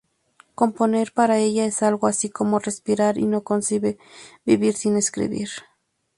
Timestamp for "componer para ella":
0.55-1.63